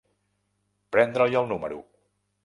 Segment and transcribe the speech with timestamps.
[0.95, 1.77] Prendre-li el número.